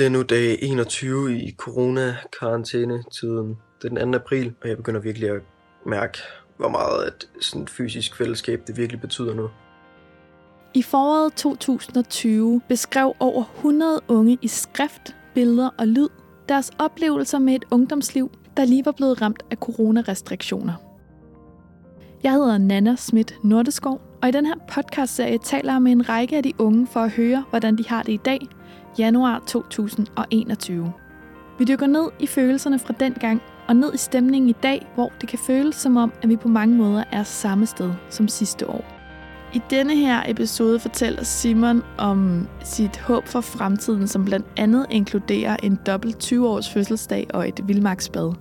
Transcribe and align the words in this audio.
Det 0.00 0.06
er 0.06 0.10
nu 0.10 0.22
dag 0.22 0.58
21 0.62 1.38
i 1.38 1.52
corona-karantæne-tiden. 1.52 3.56
Det 3.82 3.92
er 3.92 4.04
den 4.04 4.12
2. 4.12 4.18
april, 4.18 4.54
og 4.62 4.68
jeg 4.68 4.76
begynder 4.76 5.00
virkelig 5.00 5.30
at 5.30 5.40
mærke, 5.86 6.18
hvor 6.56 6.68
meget 6.68 7.04
at 7.04 7.28
sådan 7.40 7.68
fysisk 7.68 8.16
fællesskab 8.16 8.62
det 8.66 8.76
virkelig 8.76 9.00
betyder 9.00 9.34
nu. 9.34 9.50
I 10.74 10.82
foråret 10.82 11.34
2020 11.34 12.60
beskrev 12.68 13.12
over 13.18 13.44
100 13.56 14.00
unge 14.08 14.38
i 14.42 14.48
skrift, 14.48 15.16
billeder 15.34 15.70
og 15.78 15.88
lyd 15.88 16.08
deres 16.48 16.70
oplevelser 16.78 17.38
med 17.38 17.54
et 17.54 17.64
ungdomsliv, 17.70 18.30
der 18.56 18.64
lige 18.64 18.84
var 18.84 18.92
blevet 18.92 19.22
ramt 19.22 19.42
af 19.50 19.56
coronarestriktioner. 19.56 20.74
Jeg 22.22 22.32
hedder 22.32 22.58
Nana 22.58 22.96
Schmidt 22.96 23.34
Nordeskov, 23.44 24.00
og 24.22 24.28
i 24.28 24.32
den 24.32 24.46
her 24.46 24.56
podcastserie 24.68 25.38
taler 25.38 25.72
jeg 25.72 25.82
med 25.82 25.92
en 25.92 26.08
række 26.08 26.36
af 26.36 26.42
de 26.42 26.52
unge 26.58 26.86
for 26.86 27.00
at 27.00 27.10
høre, 27.10 27.44
hvordan 27.50 27.78
de 27.78 27.88
har 27.88 28.02
det 28.02 28.12
i 28.12 28.20
dag, 28.24 28.40
januar 28.98 29.42
2021. 29.46 30.92
Vi 31.58 31.64
dykker 31.64 31.86
ned 31.86 32.08
i 32.18 32.26
følelserne 32.26 32.78
fra 32.78 32.94
den 33.00 33.12
gang 33.12 33.42
og 33.68 33.76
ned 33.76 33.94
i 33.94 33.98
stemningen 33.98 34.50
i 34.50 34.56
dag, 34.62 34.86
hvor 34.94 35.12
det 35.20 35.28
kan 35.28 35.38
føles 35.38 35.74
som 35.74 35.96
om, 35.96 36.12
at 36.22 36.28
vi 36.28 36.36
på 36.36 36.48
mange 36.48 36.76
måder 36.76 37.04
er 37.12 37.22
samme 37.22 37.66
sted 37.66 37.92
som 38.08 38.28
sidste 38.28 38.68
år. 38.68 38.84
I 39.54 39.60
denne 39.70 39.96
her 39.96 40.22
episode 40.26 40.80
fortæller 40.80 41.24
Simon 41.24 41.82
om 41.98 42.48
sit 42.64 42.98
håb 42.98 43.26
for 43.26 43.40
fremtiden, 43.40 44.08
som 44.08 44.24
blandt 44.24 44.46
andet 44.56 44.86
inkluderer 44.90 45.56
en 45.62 45.78
dobbelt 45.86 46.32
20-års 46.32 46.72
fødselsdag 46.72 47.26
og 47.34 47.48
et 47.48 47.60
vildmarksbad. 47.68 48.34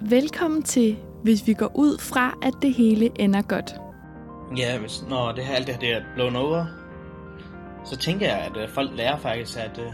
Velkommen 0.00 0.62
til, 0.62 0.96
hvis 1.22 1.46
vi 1.46 1.54
går 1.54 1.72
ud 1.74 1.98
fra, 1.98 2.38
at 2.42 2.54
det 2.62 2.74
hele 2.74 3.10
ender 3.20 3.42
godt. 3.42 3.74
Ja, 4.56 4.78
hvis, 4.78 5.04
når 5.08 5.32
det 5.32 5.44
her, 5.44 5.54
alt 5.54 5.66
det 5.66 5.74
her 5.74 5.80
det 5.80 5.92
er 5.92 6.00
blown 6.14 6.36
over, 6.36 6.66
så 7.84 7.96
tænker 7.96 8.26
jeg, 8.26 8.38
at 8.38 8.62
øh, 8.62 8.68
folk 8.68 8.90
lærer 8.94 9.16
faktisk 9.16 9.58
at 9.58 9.78
uh, 9.78 9.92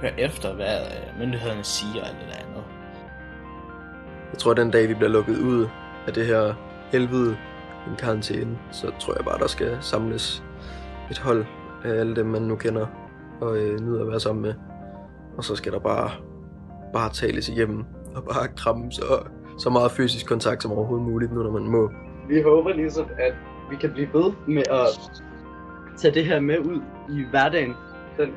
høre 0.00 0.20
efter, 0.20 0.54
hvad 0.54 0.78
uh, 0.80 1.20
myndighederne 1.20 1.64
siger 1.64 2.02
eller 2.02 2.26
det 2.26 2.36
andet. 2.46 2.64
Jeg 4.32 4.38
tror, 4.38 4.50
at 4.50 4.56
den 4.56 4.70
dag, 4.70 4.88
vi 4.88 4.94
bliver 4.94 5.10
lukket 5.10 5.38
ud 5.38 5.68
af 6.06 6.12
det 6.12 6.26
her 6.26 6.54
helvede, 6.92 7.36
en 7.88 7.96
karantæne, 7.98 8.58
så 8.72 8.90
tror 8.98 9.14
jeg 9.16 9.24
bare, 9.24 9.38
der 9.38 9.46
skal 9.46 9.78
samles 9.80 10.42
et 11.10 11.18
hold 11.18 11.44
af 11.84 11.90
alle 11.90 12.16
dem, 12.16 12.26
man 12.26 12.42
nu 12.42 12.56
kender 12.56 12.86
og 13.40 13.56
øh, 13.56 13.80
nyder 13.80 14.00
at 14.00 14.08
være 14.08 14.20
sammen 14.20 14.42
med. 14.42 14.54
Og 15.36 15.44
så 15.44 15.56
skal 15.56 15.72
der 15.72 15.78
bare, 15.78 16.10
bare 16.92 17.10
tales 17.10 17.48
igennem 17.48 17.84
og 18.14 18.24
bare 18.24 18.48
krammes 18.56 18.98
og 18.98 19.26
så 19.58 19.70
meget 19.70 19.90
fysisk 19.90 20.26
kontakt 20.26 20.62
som 20.62 20.72
overhovedet 20.72 21.06
muligt, 21.06 21.32
nu 21.32 21.42
når 21.42 21.50
man 21.50 21.62
må. 21.62 21.90
Vi 22.28 22.42
håber 22.42 22.72
ligesom, 22.72 23.06
at 23.18 23.34
vi 23.70 23.76
kan 23.76 23.90
blive 23.92 24.08
ved 24.12 24.32
med 24.46 24.62
at 24.70 25.22
tage 26.00 26.14
det 26.14 26.24
her 26.24 26.40
med 26.40 26.58
ud 26.58 26.82
i 27.10 27.24
hverdagen. 27.30 27.74
Den 28.18 28.30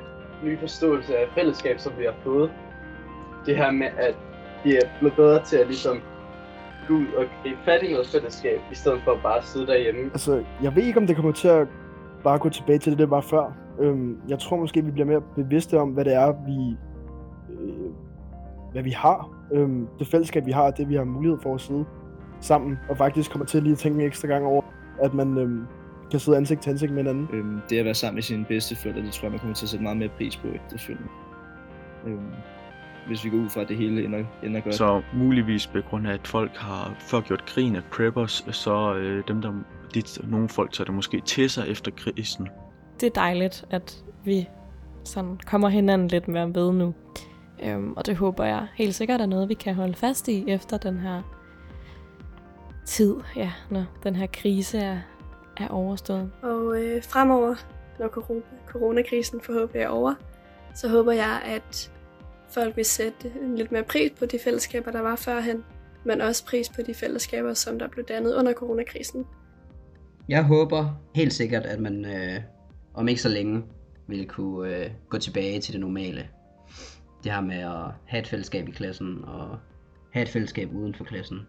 nye 0.44 0.58
forståelse 0.60 1.18
af 1.18 1.26
fællesskab, 1.36 1.80
som 1.80 1.94
vi 1.98 2.04
har 2.04 2.16
fået. 2.24 2.52
Det 3.46 3.58
her 3.58 3.72
med, 3.72 3.88
at 3.98 4.16
vi 4.64 4.76
er 4.76 4.88
blevet 5.00 5.16
bedre 5.16 5.44
til 5.44 5.58
at 5.58 5.68
ligesom 5.68 5.98
gå 6.88 6.94
ud 6.94 7.08
og 7.18 7.26
gribe 7.44 7.60
fat 7.66 7.84
i 7.84 7.92
noget 7.92 8.08
fællesskab, 8.08 8.60
i 8.72 8.76
stedet 8.76 9.02
for 9.04 9.20
bare 9.24 9.38
at 9.38 9.44
sidde 9.44 9.68
derhjemme. 9.68 10.04
Altså, 10.04 10.44
jeg 10.64 10.76
ved 10.76 10.84
ikke, 10.84 11.00
om 11.00 11.08
det 11.08 11.16
kommer 11.16 11.32
til 11.32 11.48
at 11.48 11.68
bare 12.24 12.40
gå 12.40 12.50
tilbage 12.50 12.80
til 12.80 12.92
det, 12.92 13.00
det 13.00 13.10
var 13.10 13.22
før. 13.22 13.54
Øhm, 13.80 14.18
jeg 14.28 14.40
tror 14.40 14.58
måske, 14.58 14.86
vi 14.86 14.92
bliver 14.92 15.06
mere 15.06 15.22
bevidste 15.36 15.80
om, 15.80 15.90
hvad 15.90 16.06
det 16.06 16.14
er, 16.14 16.32
vi, 16.46 16.78
øh, 17.54 17.92
hvad 18.72 18.84
vi 18.84 18.92
har. 18.92 19.30
Øhm, 19.52 19.88
det 20.00 20.08
fællesskab, 20.08 20.46
vi 20.46 20.52
har, 20.52 20.72
det 20.72 20.90
vi 20.90 20.96
har 20.96 21.04
mulighed 21.04 21.40
for 21.44 21.56
at 21.56 21.62
sidde 21.62 21.86
sammen, 22.42 22.80
og 22.90 22.98
faktisk 22.98 23.32
kommer 23.32 23.46
til 23.46 23.64
lige 23.64 23.72
at 23.72 23.78
tænke 23.78 24.00
en 24.00 24.08
ekstra 24.08 24.28
gang 24.28 24.46
over, 24.46 24.62
at 25.02 25.14
man 25.14 25.38
øhm, 25.38 25.66
kan 26.14 26.20
sidde 26.20 26.38
ansigt 26.38 26.62
til 26.62 26.70
ansigt 26.70 26.92
med 26.92 27.04
hinanden. 27.04 27.30
Øhm, 27.34 27.62
det 27.70 27.80
at 27.80 27.86
være 27.86 27.94
sammen 27.94 28.16
med 28.16 28.24
sine 28.24 28.46
bedste 28.46 28.76
forældre, 28.76 29.02
det 29.02 29.12
tror 29.12 29.26
jeg, 29.26 29.32
man 29.32 29.40
kommer 29.40 29.56
til 29.56 29.66
at 29.66 29.70
sætte 29.70 29.84
meget 29.84 29.98
mere 29.98 30.10
pris 30.10 30.38
på 30.38 30.48
efterfølgende. 30.48 31.10
Øhm, 32.08 32.32
hvis 33.08 33.26
vi 33.26 33.30
går 33.30 33.38
ud 33.38 33.50
fra, 33.50 33.62
at 33.62 33.68
det 33.68 33.78
hele 33.78 34.06
ender, 34.06 34.24
ender 34.44 34.62
godt. 34.62 34.76
Så 34.76 35.02
muligvis 35.14 35.68
på 35.68 35.82
grund 35.90 36.08
af, 36.08 36.14
at 36.14 36.28
folk 36.28 36.58
har 36.58 36.96
før 37.00 37.22
gjort 37.22 37.46
grin 37.46 37.76
af 37.76 37.84
preppers, 37.92 38.46
så 38.52 38.96
øh, 38.96 39.24
dem, 39.28 39.42
der, 39.42 39.52
de, 39.94 40.02
nogle 40.24 40.50
folk 40.50 40.72
tager 40.72 40.86
det 40.86 40.94
måske 40.94 41.22
til 41.26 41.50
sig 41.50 41.68
efter 41.68 41.92
krisen. 41.92 42.48
Det 43.00 43.08
er 43.08 43.14
dejligt, 43.16 43.66
at 43.70 44.04
vi 44.26 44.50
sådan 45.04 45.38
kommer 45.46 45.70
hinanden 45.70 46.08
lidt 46.08 46.28
mere 46.28 46.56
ved 46.56 46.74
nu. 46.74 46.94
Øhm, 47.64 47.94
og 47.94 48.06
det 48.06 48.16
håber 48.16 48.44
jeg 48.44 48.68
helt 48.76 48.96
sikkert 48.96 49.22
er 49.22 49.26
noget, 49.26 49.50
vi 49.50 49.54
kan 49.54 49.76
holde 49.76 49.94
fast 49.94 50.28
i 50.28 50.44
efter 50.48 50.78
den 50.78 51.00
her 51.00 51.22
tid, 52.86 53.16
ja, 53.36 53.52
når 53.70 53.86
den 54.04 54.16
her 54.16 54.28
krise 54.34 54.78
er, 54.78 54.98
er 55.58 55.68
overstået. 55.68 56.32
Og 56.42 56.84
øh, 56.84 57.04
fremover, 57.04 57.56
når 58.00 58.08
corona, 58.08 58.42
coronakrisen 58.68 59.42
forhåbentlig 59.42 59.82
er 59.82 59.88
over, 59.88 60.14
så 60.76 60.90
håber 60.90 61.12
jeg, 61.12 61.42
at 61.46 61.92
folk 62.50 62.76
vil 62.78 62.86
sætte 62.86 63.32
lidt 63.56 63.72
mere 63.72 63.84
pris 63.84 64.12
på 64.20 64.26
de 64.26 64.40
fællesskaber, 64.44 64.92
der 64.92 65.02
var 65.02 65.16
førhen, 65.16 65.64
men 66.06 66.22
også 66.22 66.46
pris 66.46 66.70
på 66.70 66.82
de 66.82 66.94
fællesskaber, 66.94 67.54
som 67.54 67.80
der 67.80 67.88
blev 67.88 68.06
dannet 68.06 68.36
under 68.36 68.54
coronakrisen. 68.54 69.26
Jeg 70.30 70.44
håber 70.44 71.02
helt 71.16 71.34
sikkert, 71.34 71.66
at 71.66 71.80
man 71.80 72.06
øh, 72.06 72.42
om 72.94 73.08
ikke 73.08 73.22
så 73.22 73.30
længe 73.30 73.64
vil 74.08 74.28
kunne 74.28 74.78
øh, 74.78 74.92
gå 75.10 75.18
tilbage 75.18 75.60
til 75.60 75.74
det 75.74 75.82
normale. 75.82 76.28
Det 77.24 77.32
her 77.32 77.42
med 77.42 77.58
at 77.58 77.92
have 78.06 78.22
et 78.22 78.28
fællesskab 78.28 78.68
i 78.68 78.72
klassen 78.72 79.26
og 79.26 79.58
have 80.12 80.24
et 80.24 80.30
fællesskab 80.30 80.74
uden 80.74 80.96
for 80.96 81.04
klassen. 81.04 81.40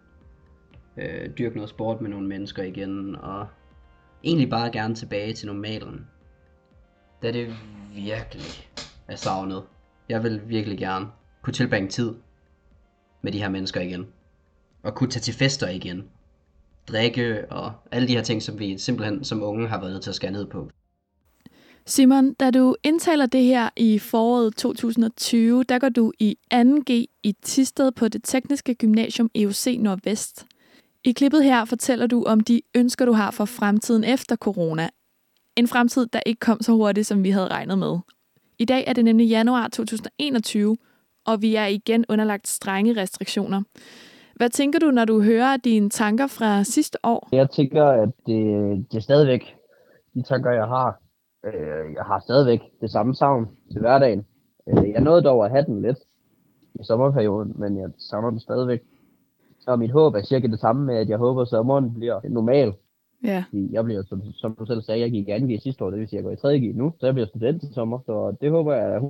Øh, 0.96 1.30
dyrke 1.38 1.56
noget 1.56 1.70
sport 1.70 2.00
med 2.00 2.10
nogle 2.10 2.28
mennesker 2.28 2.62
igen 2.62 3.16
og 3.16 3.46
egentlig 4.24 4.50
bare 4.50 4.70
gerne 4.70 4.94
tilbage 4.94 5.32
til 5.32 5.46
normalen. 5.46 6.06
Da 7.22 7.32
det 7.32 7.54
virkelig 7.94 8.68
er 9.08 9.16
savnet. 9.16 9.62
Jeg 10.08 10.22
vil 10.22 10.40
virkelig 10.46 10.78
gerne 10.78 11.06
kunne 11.42 11.54
tilbringe 11.54 11.88
tid 11.88 12.14
med 13.22 13.32
de 13.32 13.38
her 13.38 13.48
mennesker 13.48 13.80
igen. 13.80 14.06
Og 14.82 14.94
kunne 14.94 15.10
tage 15.10 15.20
til 15.20 15.34
fester 15.34 15.68
igen. 15.68 16.04
Drikke 16.88 17.44
og 17.50 17.72
alle 17.90 18.08
de 18.08 18.14
her 18.14 18.22
ting, 18.22 18.42
som 18.42 18.58
vi 18.58 18.78
simpelthen 18.78 19.24
som 19.24 19.42
unge 19.42 19.68
har 19.68 19.80
været 19.80 19.92
nødt 19.92 20.02
til 20.02 20.10
at 20.10 20.16
skære 20.16 20.32
ned 20.32 20.46
på. 20.46 20.70
Simon, 21.86 22.34
da 22.34 22.50
du 22.50 22.76
indtaler 22.82 23.26
det 23.26 23.44
her 23.44 23.70
i 23.76 23.98
foråret 23.98 24.56
2020, 24.56 25.64
der 25.64 25.78
går 25.78 25.88
du 25.88 26.12
i 26.18 26.38
2G 26.54 26.92
i 27.22 27.36
Tisted 27.42 27.92
på 27.92 28.08
det 28.08 28.20
tekniske 28.24 28.74
gymnasium 28.74 29.30
EUC 29.34 29.76
Nordvest. 29.78 30.46
I 31.06 31.12
klippet 31.12 31.44
her 31.44 31.64
fortæller 31.64 32.06
du 32.06 32.24
om 32.24 32.40
de 32.40 32.60
ønsker, 32.76 33.04
du 33.06 33.12
har 33.12 33.30
for 33.30 33.44
fremtiden 33.44 34.04
efter 34.04 34.36
corona. 34.36 34.88
En 35.56 35.68
fremtid, 35.68 36.06
der 36.06 36.20
ikke 36.26 36.40
kom 36.40 36.58
så 36.60 36.72
hurtigt, 36.72 37.06
som 37.06 37.24
vi 37.24 37.30
havde 37.30 37.48
regnet 37.48 37.78
med. 37.78 37.98
I 38.58 38.64
dag 38.64 38.84
er 38.86 38.92
det 38.92 39.04
nemlig 39.04 39.28
januar 39.28 39.68
2021, 39.68 40.76
og 41.26 41.42
vi 41.42 41.54
er 41.54 41.66
igen 41.66 42.04
underlagt 42.08 42.48
strenge 42.48 43.00
restriktioner. 43.02 43.62
Hvad 44.36 44.50
tænker 44.50 44.78
du, 44.78 44.90
når 44.90 45.04
du 45.04 45.22
hører 45.22 45.56
dine 45.56 45.90
tanker 45.90 46.26
fra 46.26 46.64
sidste 46.64 46.98
år? 47.02 47.28
Jeg 47.32 47.50
tænker, 47.50 47.84
at 47.84 48.08
det, 48.26 48.36
det 48.92 48.96
er 48.96 49.02
stadigvæk 49.02 49.56
de 50.14 50.22
tanker, 50.22 50.50
jeg 50.50 50.66
har. 50.66 51.00
Øh, 51.46 51.94
jeg 51.94 52.04
har 52.04 52.20
stadigvæk 52.20 52.60
det 52.80 52.90
samme 52.90 53.14
savn 53.14 53.48
til 53.72 53.80
hverdagen. 53.80 54.26
Øh, 54.68 54.90
jeg 54.90 55.00
nåede 55.00 55.22
dog 55.22 55.44
at 55.44 55.50
have 55.50 55.64
den 55.64 55.82
lidt 55.82 55.98
i 56.74 56.84
sommerperioden, 56.84 57.52
men 57.56 57.78
jeg 57.78 57.88
savner 57.98 58.30
den 58.30 58.40
stadigvæk. 58.40 58.80
Og 59.66 59.78
mit 59.78 59.90
håb 59.90 60.14
er 60.14 60.22
cirka 60.22 60.46
det 60.46 60.60
samme 60.60 60.86
med, 60.86 60.96
at 60.96 61.08
jeg 61.08 61.18
håber, 61.18 61.42
at 61.42 61.48
sommeren 61.48 61.94
bliver 61.94 62.20
normal. 62.28 62.72
Ja. 63.24 63.44
Jeg 63.52 63.84
bliver, 63.84 64.02
som, 64.02 64.22
som 64.32 64.54
du 64.58 64.66
selv 64.66 64.82
sagde, 64.82 65.00
jeg 65.00 65.10
gik 65.10 65.28
i 65.28 65.32
2G 65.32 65.60
sidste 65.60 65.84
år, 65.84 65.90
det 65.90 66.00
vil 66.00 66.08
sige, 66.08 66.18
at 66.18 66.24
jeg 66.24 66.36
går 66.42 66.50
i 66.50 66.58
3G 66.58 66.76
nu, 66.76 66.92
så 67.00 67.06
jeg 67.06 67.14
bliver 67.14 67.26
student 67.26 67.60
til 67.60 67.74
sommer, 67.74 67.98
så 68.06 68.36
det 68.40 68.50
håber 68.50 68.74
jeg, 68.74 68.94
at 68.94 69.02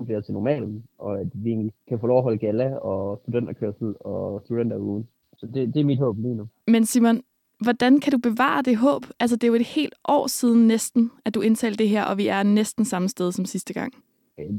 100% 0.00 0.04
bliver 0.04 0.20
til 0.20 0.34
normalen, 0.34 0.84
og 0.98 1.20
at 1.20 1.26
vi 1.34 1.72
kan 1.88 2.00
få 2.00 2.06
lov 2.06 2.18
at 2.18 2.22
holde 2.22 2.38
gala 2.38 2.76
og 2.76 3.20
studenterkørsel 3.22 3.94
og 4.00 4.42
studenterugen. 4.44 5.08
Så 5.36 5.46
det, 5.46 5.74
det 5.74 5.80
er 5.80 5.84
mit 5.84 5.98
håb 5.98 6.16
lige 6.18 6.34
nu. 6.34 6.48
Men 6.66 6.86
Simon, 6.86 7.20
hvordan 7.60 8.00
kan 8.00 8.12
du 8.12 8.18
bevare 8.18 8.62
det 8.62 8.76
håb? 8.76 9.02
Altså, 9.20 9.36
det 9.36 9.44
er 9.44 9.48
jo 9.48 9.54
et 9.54 9.66
helt 9.66 9.94
år 10.08 10.26
siden 10.26 10.66
næsten, 10.66 11.10
at 11.24 11.34
du 11.34 11.40
indtalte 11.40 11.78
det 11.78 11.88
her, 11.88 12.04
og 12.04 12.18
vi 12.18 12.26
er 12.28 12.42
næsten 12.42 12.84
samme 12.84 13.08
sted 13.08 13.32
som 13.32 13.44
sidste 13.44 13.74
gang. 13.74 13.92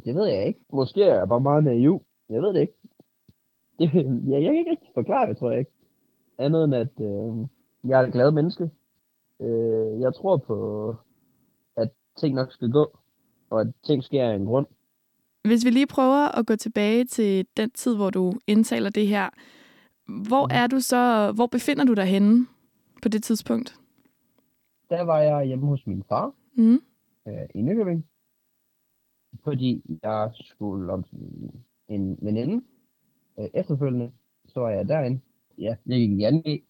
Det 0.06 0.16
ved 0.16 0.26
jeg 0.26 0.48
ikke. 0.48 0.60
Måske 0.74 1.04
er 1.04 1.18
jeg 1.20 1.30
bare 1.30 1.42
meget 1.42 1.64
naiv. 1.64 2.02
Jeg 2.30 2.42
ved 2.42 2.54
det 2.54 2.62
ikke. 2.62 2.74
Det, 3.94 3.94
jeg, 4.30 4.44
jeg 4.44 4.44
kan 4.44 4.56
ikke 4.56 4.72
rigtig 4.72 4.92
forklare 4.94 5.30
det, 5.30 5.38
tror 5.38 5.50
jeg 5.52 5.60
ikke. 5.60 5.72
Andet 6.38 6.64
end, 6.64 6.76
at 6.76 6.88
øh, 7.02 7.48
jeg 7.90 8.02
er 8.02 8.08
et 8.08 8.14
glad 8.14 8.32
menneske. 8.32 8.70
Øh, 9.42 10.02
jeg 10.02 10.14
tror 10.16 10.38
på, 10.38 10.96
at 11.78 11.90
ting 12.20 12.36
nok 12.36 12.52
skal 12.52 12.72
gå, 12.72 12.98
og 13.50 13.62
at 13.62 13.68
ting 13.86 14.04
sker 14.04 14.30
af 14.30 14.36
en 14.36 14.46
grund. 14.46 14.66
Hvis 15.44 15.66
vi 15.66 15.70
lige 15.70 15.88
prøver 15.88 16.38
at 16.40 16.46
gå 16.46 16.56
tilbage 16.56 17.06
til 17.06 17.46
den 17.58 17.72
tid, 17.72 17.96
hvor 17.96 18.10
du 18.10 18.34
indtaler 18.48 18.90
det 18.90 19.08
her, 19.08 19.30
hvor 20.26 20.54
er 20.54 20.68
du 20.68 20.80
så, 20.80 21.32
hvor 21.36 21.48
befinder 21.48 21.86
du 21.86 21.94
dig 21.94 22.06
henne 22.06 22.48
på 23.02 23.10
det 23.10 23.24
tidspunkt? 23.24 23.76
Der 24.90 25.02
var 25.02 25.20
jeg 25.20 25.46
hjemme 25.46 25.66
hos 25.68 25.88
min 25.88 26.04
far 26.10 26.34
Mm. 26.54 26.80
øh, 27.28 27.34
i 27.56 27.62
Nykøbing, 27.62 28.06
fordi 29.44 29.82
jeg 30.04 30.32
skulle 30.34 30.94
om 30.94 31.06
en 31.88 32.18
veninde. 32.22 32.64
Øh, 33.42 33.50
efterfølgende 33.54 34.12
så 34.48 34.60
var 34.60 34.70
jeg 34.70 34.88
derinde. 34.88 35.20
Ja, 35.58 35.76
jeg 35.86 35.98
gik 35.98 36.12
i 36.12 36.22
2. 36.22 36.42
E, 36.46 36.62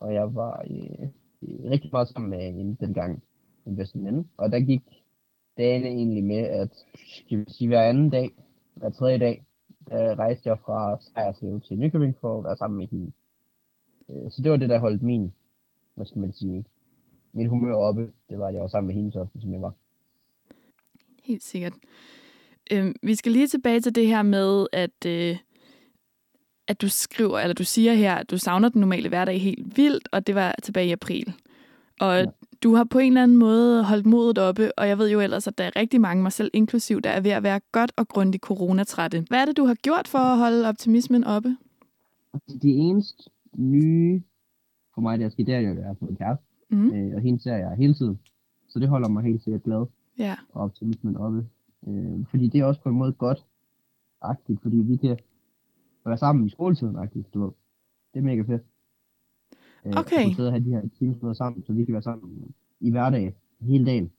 og 0.00 0.14
jeg 0.14 0.34
var 0.34 0.64
øh, 0.70 1.08
øh, 1.42 1.70
rigtig 1.70 1.90
meget 1.92 2.08
sammen 2.08 2.30
med 2.30 2.52
hende 2.52 2.76
dengang 2.80 3.22
min 3.64 3.76
bedste 3.76 3.98
veninde. 3.98 4.28
Og 4.36 4.52
der 4.52 4.60
gik 4.60 4.82
dagene 5.56 5.86
egentlig 5.86 6.24
med, 6.24 6.36
at 6.36 6.84
skal 6.94 7.38
vi 7.38 7.44
sige, 7.48 7.68
hver 7.68 7.82
anden 7.82 8.10
dag, 8.10 8.30
hver 8.74 8.90
tredje 8.90 9.18
dag, 9.18 9.44
der 9.88 10.18
rejste 10.18 10.48
jeg 10.48 10.58
fra 10.58 10.98
Sejerslev 11.00 11.60
til 11.60 11.78
Nykøbing 11.78 12.16
for 12.20 12.38
at 12.38 12.44
være 12.44 12.56
sammen 12.56 12.78
med 12.78 12.86
hende. 12.86 13.12
Øh, 14.08 14.30
så 14.30 14.42
det 14.42 14.50
var 14.50 14.56
det, 14.56 14.68
der 14.68 14.78
holdt 14.78 15.02
min, 15.02 15.32
hvad 15.94 16.06
skal 16.06 16.20
man 16.20 16.32
sige, 16.32 16.64
mit 17.32 17.48
humør 17.48 17.74
oppe. 17.74 18.12
Det 18.30 18.38
var, 18.38 18.46
at 18.46 18.54
jeg 18.54 18.62
var 18.62 18.68
sammen 18.68 18.86
med 18.86 18.94
hende 18.94 19.12
så 19.12 19.20
ofte, 19.20 19.40
som 19.40 19.52
jeg 19.52 19.62
var. 19.62 19.74
Helt 21.22 21.42
sikkert. 21.42 21.72
Øh, 22.72 22.94
vi 23.02 23.14
skal 23.14 23.32
lige 23.32 23.46
tilbage 23.46 23.80
til 23.80 23.94
det 23.94 24.06
her 24.06 24.22
med, 24.22 24.66
at, 24.72 25.06
øh, 25.06 25.36
at 26.70 26.80
du 26.80 26.88
skriver, 26.88 27.38
eller 27.38 27.54
du 27.54 27.64
siger 27.64 27.94
her, 27.94 28.14
at 28.14 28.30
du 28.30 28.38
savner 28.38 28.68
den 28.68 28.80
normale 28.80 29.08
hverdag 29.08 29.40
helt 29.40 29.76
vildt, 29.76 30.08
og 30.12 30.26
det 30.26 30.34
var 30.34 30.54
tilbage 30.62 30.88
i 30.88 30.92
april. 30.92 31.32
Og 32.00 32.18
ja. 32.18 32.26
du 32.62 32.74
har 32.74 32.84
på 32.84 32.98
en 32.98 33.12
eller 33.12 33.22
anden 33.22 33.36
måde 33.36 33.84
holdt 33.84 34.06
modet 34.06 34.38
oppe, 34.38 34.78
og 34.78 34.88
jeg 34.88 34.98
ved 34.98 35.10
jo 35.10 35.20
ellers, 35.20 35.46
at 35.46 35.58
der 35.58 35.64
er 35.64 35.76
rigtig 35.76 36.00
mange, 36.00 36.22
mig 36.22 36.32
selv 36.32 36.50
inklusiv, 36.52 37.00
der 37.00 37.10
er 37.10 37.20
ved 37.20 37.30
at 37.30 37.42
være 37.42 37.60
godt 37.72 37.92
og 37.96 38.08
grundigt 38.08 38.42
coronatrætte. 38.42 39.24
Hvad 39.28 39.38
er 39.40 39.44
det, 39.44 39.56
du 39.56 39.64
har 39.64 39.74
gjort 39.74 40.08
for 40.08 40.18
at 40.18 40.38
holde 40.38 40.68
optimismen 40.68 41.24
oppe? 41.24 41.56
Det 42.62 42.70
eneste 42.78 43.30
nye 43.56 44.22
for 44.94 45.00
mig, 45.00 45.18
der 45.18 45.24
er 45.24 45.30
sket, 45.30 45.46
det 45.46 45.54
er 45.54 45.58
at 45.58 45.64
jeg 45.76 45.84
har 45.86 45.96
fået 46.00 46.10
en 46.10 46.16
kæreste. 46.16 46.44
Mm. 46.68 46.90
Øh, 46.94 47.14
og 47.14 47.20
hende 47.20 47.42
ser 47.42 47.56
jeg 47.56 47.74
hele 47.78 47.94
tiden. 47.94 48.18
Så 48.68 48.78
det 48.78 48.88
holder 48.88 49.08
mig 49.08 49.22
helt 49.24 49.42
sikkert 49.44 49.62
glad 49.62 49.86
Ja. 50.18 50.36
og 50.52 50.62
optimismen 50.62 51.16
oppe. 51.16 51.46
Øh, 51.88 52.26
fordi 52.30 52.48
det 52.48 52.60
er 52.60 52.64
også 52.64 52.80
på 52.80 52.88
en 52.88 52.94
måde 52.94 53.12
godt 53.12 53.44
agtigt, 54.22 54.62
fordi 54.62 54.76
vi 54.76 54.96
kan 54.96 55.16
være 56.04 56.18
sammen 56.18 56.46
i 56.46 56.50
skoletiden 56.50 56.96
agtigt, 56.96 57.34
du 57.34 57.42
ved. 57.44 57.50
Det 58.14 58.18
er 58.18 58.24
mega 58.24 58.42
fedt. 58.42 58.62
Øh, 59.86 59.92
Okay. 59.96 60.16
At 60.16 60.24
kunne 60.24 60.34
sidde 60.34 60.48
og 60.48 60.52
have 60.52 60.64
de 60.64 60.70
her 60.70 60.82
teamsmøder 60.98 61.34
sammen, 61.34 61.64
så 61.64 61.72
vi 61.72 61.84
kan 61.84 61.92
være 61.92 62.02
sammen 62.02 62.54
i 62.80 62.90
hverdag 62.90 63.34
hele 63.60 63.86
dagen. 63.86 64.10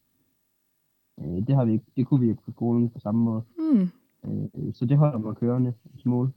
Øh, 1.20 1.48
det, 1.48 1.56
har 1.56 1.66
vi 1.66 1.80
det 1.98 2.08
kunne 2.08 2.20
vi 2.20 2.30
ikke 2.30 2.42
på 2.42 2.52
skolen 2.52 2.90
på 2.90 3.00
samme 3.00 3.24
måde. 3.24 3.44
Øh, 4.26 4.74
så 4.74 4.86
det 4.86 4.98
holder 4.98 5.18
mig 5.20 5.36
kørende 5.36 5.74
en 5.94 6.00
smule. 6.00 6.32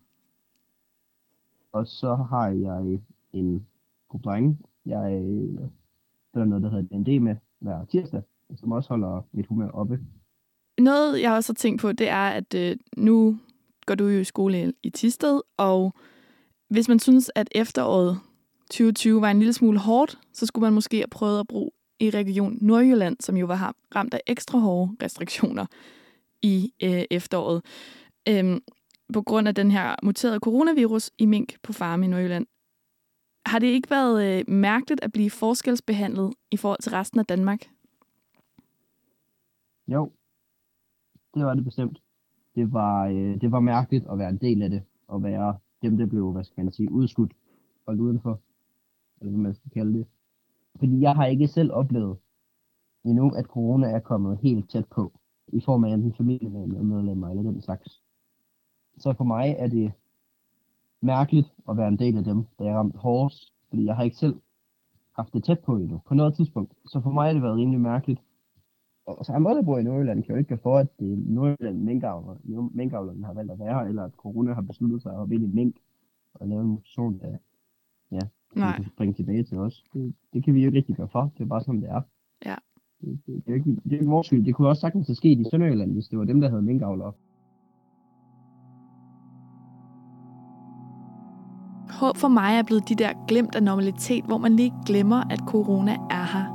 Og 1.73 1.87
så 1.87 2.15
har 2.15 2.49
jeg 2.49 3.01
en 3.33 3.67
gruppe 4.09 4.25
drenge, 4.25 4.59
jeg 4.87 5.23
spiller 6.31 6.45
noget, 6.45 6.63
der 6.63 6.71
hedder 6.71 6.89
DND 6.99 7.21
med 7.21 7.37
hver 7.59 7.85
tirsdag, 7.85 8.23
som 8.57 8.73
også 8.73 8.89
holder 8.89 9.27
mit 9.33 9.47
humør 9.47 9.69
oppe. 9.69 10.01
Noget, 10.79 11.23
jeg 11.23 11.33
også 11.33 11.53
har 11.53 11.55
tænkt 11.55 11.81
på, 11.81 11.93
det 11.93 12.09
er, 12.09 12.29
at 12.29 12.55
øh, 12.55 12.77
nu 12.97 13.39
går 13.87 13.95
du 13.95 14.09
jo 14.09 14.21
i 14.21 14.25
skole 14.25 14.73
i 14.83 14.91
Tisted, 14.91 15.41
og 15.57 15.95
hvis 16.69 16.89
man 16.89 16.99
synes, 16.99 17.31
at 17.35 17.49
efteråret 17.53 18.21
2020 18.71 19.21
var 19.21 19.31
en 19.31 19.39
lille 19.39 19.53
smule 19.53 19.79
hårdt, 19.79 20.19
så 20.33 20.47
skulle 20.47 20.63
man 20.63 20.73
måske 20.73 20.97
have 20.97 21.09
prøvet 21.11 21.41
at 21.41 21.47
bruge 21.47 21.71
i 22.01 22.11
Region 22.11 22.59
Nordjylland, 22.61 23.17
som 23.21 23.37
jo 23.37 23.47
var 23.47 23.75
ramt 23.97 24.15
af 24.15 24.21
ekstra 24.27 24.59
hårde 24.59 24.97
restriktioner 25.03 25.67
i 26.43 26.73
øh, 26.83 27.05
efteråret. 27.11 27.65
Øhm, 28.29 28.61
på 29.13 29.23
grund 29.23 29.49
af 29.49 29.55
den 29.55 29.71
her 29.71 29.97
muterede 30.03 30.39
coronavirus 30.39 31.11
i 31.19 31.27
mink 31.27 31.63
på 31.63 31.73
farme 31.73 32.05
i 32.05 32.09
Nordjylland. 32.09 32.47
Har 33.47 33.59
det 33.59 33.67
ikke 33.67 33.91
været 33.91 34.39
øh, 34.39 34.45
mærkeligt 34.49 35.05
at 35.05 35.13
blive 35.13 35.31
forskelsbehandlet 35.31 36.35
i 36.51 36.57
forhold 36.57 36.83
til 36.83 36.93
resten 36.93 37.21
af 37.21 37.27
Danmark? 37.27 37.71
Jo, 39.89 40.13
det 41.35 41.45
var 41.45 41.55
det 41.55 41.65
bestemt. 41.65 42.04
Det 42.55 42.73
var, 42.73 43.07
øh, 43.07 43.41
det 43.41 43.53
var 43.53 43.61
mærkeligt 43.61 44.07
at 44.13 44.19
være 44.19 44.31
en 44.31 44.37
del 44.37 44.63
af 44.63 44.71
det, 44.71 44.83
og 45.09 45.23
være 45.23 45.59
dem, 45.83 45.97
der 45.97 46.07
blev, 46.07 46.33
hvad 46.33 46.45
skal 46.45 46.65
man 46.65 46.73
sige, 46.73 46.93
udskudt 46.93 47.33
og 47.87 47.97
udenfor, 47.99 48.41
eller 49.21 49.31
hvad 49.31 49.41
man 49.41 49.55
skal 49.55 49.71
kalde 49.71 49.99
det. 49.99 50.07
Fordi 50.79 51.01
jeg 51.01 51.15
har 51.15 51.27
ikke 51.27 51.49
selv 51.49 51.73
oplevet 51.73 52.17
endnu, 53.05 53.31
at 53.31 53.45
corona 53.45 53.87
er 53.87 54.01
kommet 54.01 54.39
helt 54.39 54.71
tæt 54.71 54.85
på, 54.87 55.13
i 55.49 55.61
form 55.61 55.85
af 55.85 55.91
enten 55.91 56.15
familiemedlemmer 56.15 57.29
eller 57.29 57.43
den 57.43 57.63
slags. 57.63 58.03
Så 58.99 59.13
for 59.13 59.25
mig 59.25 59.57
er 59.59 59.67
det 59.67 59.93
mærkeligt 61.01 61.53
at 61.69 61.77
være 61.77 61.89
en 61.89 61.99
del 61.99 62.19
af 62.19 62.25
dem, 62.25 62.45
der 62.59 62.65
er 62.65 62.77
ramt 62.77 62.97
hårdest, 62.97 63.53
fordi 63.69 63.85
jeg 63.85 63.97
har 63.97 64.03
ikke 64.03 64.17
selv 64.17 64.41
haft 65.13 65.33
det 65.33 65.45
tæt 65.45 65.59
på 65.61 65.77
endnu, 65.77 66.01
på 66.07 66.15
noget 66.15 66.35
tidspunkt. 66.35 66.73
Så 66.87 67.01
for 67.01 67.11
mig 67.11 67.27
har 67.27 67.33
det 67.33 67.43
været 67.43 67.57
rimelig 67.57 67.81
mærkeligt. 67.81 68.21
Og 69.07 69.25
så 69.25 69.33
andre, 69.33 69.55
der 69.55 69.63
bor 69.63 69.79
i 69.79 69.83
Nordjylland, 69.83 70.23
kan 70.23 70.35
jo 70.35 70.39
ikke 70.39 70.59
for, 70.63 70.79
at 70.79 70.99
det 70.99 71.13
er 71.13 71.17
Nordjylland 71.17 71.79
minkavler, 71.79 72.37
minkavlerne 72.75 73.25
har 73.25 73.33
valgt 73.33 73.53
at 73.53 73.59
være, 73.59 73.89
eller 73.89 74.05
at 74.05 74.13
corona 74.13 74.53
har 74.53 74.63
besluttet 74.63 75.03
sig 75.03 75.13
at 75.13 75.19
hoppe 75.19 75.35
ind 75.35 75.45
i 75.45 75.55
mink 75.55 75.77
og 76.35 76.49
lave 76.49 76.61
en 76.61 76.67
mutation, 76.67 77.19
der 77.19 77.37
ja, 78.11 78.21
Nej. 78.57 78.77
kan 78.77 78.87
springe 78.87 79.15
tilbage 79.15 79.43
til 79.43 79.59
os. 79.59 79.85
Det, 79.93 80.15
det 80.33 80.45
kan 80.45 80.55
vi 80.55 80.61
jo 80.61 80.67
ikke 80.67 80.79
rigtig 80.79 80.97
gøre 80.97 81.09
for. 81.09 81.33
Det 81.39 81.45
er 81.45 81.49
bare 81.49 81.61
sådan, 81.61 81.81
det 81.81 81.91
er. 81.91 82.01
Ja. 82.47 82.55
Det, 83.01 83.21
det, 83.27 83.47
det, 83.47 83.51
er, 83.53 83.55
ikke, 83.55 83.71
det 83.71 83.93
er 83.93 83.99
ikke 83.99 84.11
vores 84.11 84.27
skyld. 84.27 84.45
Det 84.45 84.55
kunne 84.55 84.69
også 84.69 84.81
sagtens 84.81 85.07
have 85.07 85.15
sket 85.15 85.39
i 85.39 85.45
Sønderjylland, 85.51 85.93
hvis 85.93 86.09
det 86.09 86.19
var 86.19 86.25
dem, 86.25 86.41
der 86.41 86.49
havde 86.49 86.63
minkavlere. 86.63 87.13
Håb 92.01 92.17
for 92.17 92.29
mig 92.29 92.59
er 92.59 92.63
blevet 92.67 92.89
de 92.89 92.95
der 92.95 93.27
glemt 93.29 93.55
af 93.55 93.63
normalitet, 93.63 94.25
hvor 94.25 94.39
man 94.39 94.57
lige 94.57 94.73
glemmer, 94.87 95.31
at 95.31 95.39
corona 95.39 95.93
er 95.93 96.27
her. 96.35 96.54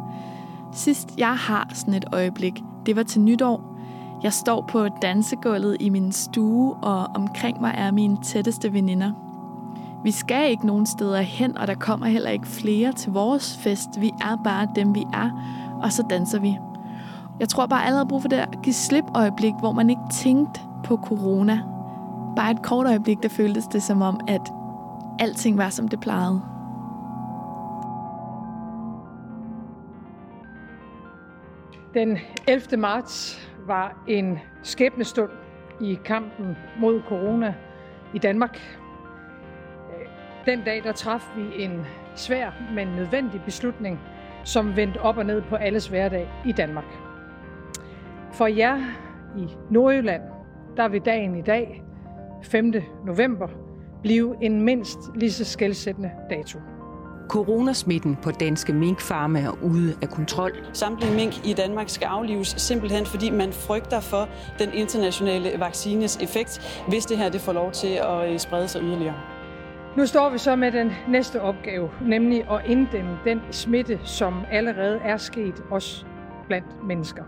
Sidst 0.71 1.17
jeg 1.17 1.35
har 1.35 1.69
sådan 1.73 1.93
et 1.93 2.05
øjeblik, 2.11 2.63
det 2.85 2.95
var 2.95 3.03
til 3.03 3.21
nytår. 3.21 3.61
Jeg 4.23 4.33
står 4.33 4.65
på 4.69 4.87
dansegulvet 5.01 5.77
i 5.79 5.89
min 5.89 6.11
stue, 6.11 6.73
og 6.73 7.07
omkring 7.15 7.61
mig 7.61 7.73
er 7.77 7.91
mine 7.91 8.17
tætteste 8.23 8.73
veninder. 8.73 9.11
Vi 10.03 10.11
skal 10.11 10.49
ikke 10.49 10.67
nogen 10.67 10.85
steder 10.85 11.21
hen, 11.21 11.57
og 11.57 11.67
der 11.67 11.75
kommer 11.75 12.05
heller 12.05 12.29
ikke 12.29 12.47
flere 12.47 12.91
til 12.91 13.11
vores 13.11 13.57
fest. 13.57 13.89
Vi 13.99 14.11
er 14.21 14.37
bare 14.43 14.67
dem, 14.75 14.95
vi 14.95 15.05
er, 15.13 15.29
og 15.81 15.91
så 15.91 16.03
danser 16.09 16.39
vi. 16.39 16.57
Jeg 17.39 17.49
tror 17.49 17.65
bare, 17.65 17.85
alle 17.85 17.97
har 17.97 18.05
brug 18.05 18.21
for 18.21 18.29
det 18.29 18.37
at 18.37 18.61
give 18.63 18.73
slip 18.73 19.05
øjeblik, 19.15 19.53
hvor 19.59 19.71
man 19.71 19.89
ikke 19.89 20.01
tænkte 20.11 20.61
på 20.83 20.97
corona. 20.97 21.61
Bare 22.35 22.51
et 22.51 22.61
kort 22.61 22.87
øjeblik, 22.87 23.23
der 23.23 23.29
føltes 23.29 23.67
det 23.67 23.83
som 23.83 24.01
om, 24.01 24.19
at 24.27 24.53
alting 25.19 25.57
var, 25.57 25.69
som 25.69 25.87
det 25.87 25.99
plejede. 25.99 26.41
Den 31.93 32.17
11. 32.47 32.77
marts 32.77 33.47
var 33.67 34.03
en 34.07 34.39
skæbnestund 34.63 35.31
i 35.81 35.99
kampen 36.05 36.57
mod 36.79 37.01
corona 37.07 37.55
i 38.13 38.19
Danmark. 38.19 38.59
Den 40.45 40.63
dag, 40.65 40.83
der 40.83 40.91
traf 40.91 41.23
vi 41.37 41.63
en 41.63 41.85
svær, 42.15 42.51
men 42.75 42.87
nødvendig 42.87 43.41
beslutning, 43.45 43.99
som 44.43 44.75
vendte 44.75 45.01
op 45.01 45.17
og 45.17 45.25
ned 45.25 45.41
på 45.41 45.55
alles 45.55 45.87
hverdag 45.87 46.29
i 46.45 46.51
Danmark. 46.51 46.85
For 48.31 48.47
jer 48.47 48.77
i 49.37 49.47
Nordjylland, 49.69 50.23
der 50.77 50.87
vil 50.87 51.01
dagen 51.01 51.35
i 51.35 51.41
dag, 51.41 51.83
5. 52.43 52.73
november, 53.05 53.47
blive 54.01 54.35
en 54.41 54.61
mindst 54.61 54.99
lige 55.15 55.31
så 55.31 55.45
skældsættende 55.45 56.11
dato. 56.29 56.59
Coronasmitten 57.29 58.17
på 58.23 58.31
danske 58.31 58.73
minkfarme 58.73 59.39
er 59.39 59.63
ude 59.63 59.95
af 60.01 60.09
kontrol. 60.09 60.51
Samtlige 60.73 61.15
mink 61.15 61.47
i 61.47 61.53
Danmark 61.53 61.89
skal 61.89 62.05
aflives 62.05 62.47
simpelthen, 62.47 63.05
fordi 63.05 63.29
man 63.29 63.53
frygter 63.53 63.99
for 63.99 64.29
den 64.59 64.69
internationale 64.73 65.59
vaccines 65.59 66.17
effekt, 66.17 66.83
hvis 66.87 67.05
det 67.05 67.17
her 67.17 67.29
det 67.29 67.41
får 67.41 67.53
lov 67.53 67.71
til 67.71 67.87
at 67.87 68.31
øh, 68.31 68.39
sprede 68.39 68.67
sig 68.67 68.81
yderligere. 68.81 69.15
Nu 69.97 70.05
står 70.05 70.29
vi 70.29 70.37
så 70.37 70.55
med 70.55 70.71
den 70.71 70.91
næste 71.07 71.41
opgave, 71.41 71.89
nemlig 72.07 72.51
at 72.51 72.61
inddæmme 72.65 73.17
den 73.25 73.41
smitte, 73.51 73.99
som 74.03 74.33
allerede 74.51 74.99
er 75.03 75.17
sket 75.17 75.63
også 75.71 76.05
blandt 76.47 76.87
mennesker. 76.87 77.23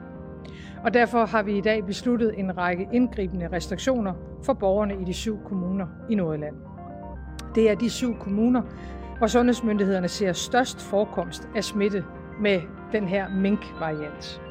Og 0.83 0.93
derfor 0.93 1.25
har 1.25 1.43
vi 1.43 1.57
i 1.57 1.61
dag 1.61 1.85
besluttet 1.85 2.33
en 2.37 2.57
række 2.57 2.87
indgribende 2.93 3.47
restriktioner 3.51 4.13
for 4.43 4.53
borgerne 4.53 4.93
i 5.01 5.03
de 5.05 5.13
syv 5.13 5.39
kommuner 5.45 5.87
i 6.09 6.15
Nordjylland. 6.15 6.55
Det 7.55 7.69
er 7.69 7.75
de 7.75 7.89
syv 7.89 8.15
kommuner, 8.19 8.61
hvor 9.21 9.27
sundhedsmyndighederne 9.27 10.07
ser 10.07 10.33
størst 10.33 10.81
forekomst 10.81 11.47
af 11.55 11.63
smitte 11.63 12.03
med 12.39 12.61
den 12.91 13.07
her 13.07 13.29
mink-variant. 13.29 14.41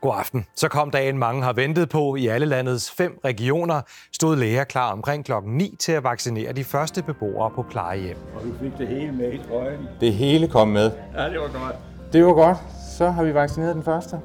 God 0.00 0.14
aften. 0.18 0.46
Så 0.54 0.68
kom 0.68 0.90
dagen, 0.90 1.18
mange 1.18 1.42
har 1.42 1.52
ventet 1.52 1.88
på. 1.88 2.16
I 2.16 2.26
alle 2.26 2.46
landets 2.46 2.90
fem 2.90 3.20
regioner 3.24 3.80
stod 4.12 4.36
læger 4.36 4.64
klar 4.64 4.92
omkring 4.92 5.24
klokken 5.24 5.56
9 5.56 5.76
til 5.78 5.92
at 5.92 6.04
vaccinere 6.04 6.52
de 6.52 6.64
første 6.64 7.02
beboere 7.02 7.50
på 7.50 7.62
plejehjem. 7.62 8.16
Og 8.34 8.42
du 8.42 8.52
fik 8.60 8.78
det 8.78 8.88
hele 8.88 9.12
med 9.12 9.32
i 9.32 9.38
trøjen. 9.48 9.88
Det 10.00 10.12
hele 10.12 10.48
kom 10.48 10.68
med. 10.68 10.90
Ja, 11.16 11.24
det 11.28 11.40
var 11.40 11.64
godt. 11.64 11.76
Det 12.12 12.24
var 12.24 12.32
godt. 12.32 12.58
Så 12.98 13.10
har 13.10 13.24
vi 13.24 13.34
vaccineret 13.34 13.74
den 13.74 13.82
første. 13.82 14.20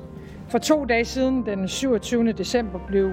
For 0.50 0.58
to 0.58 0.86
dage 0.86 1.06
siden, 1.06 1.46
den 1.46 1.68
27. 1.68 2.32
december, 2.32 2.80
blev 2.88 3.12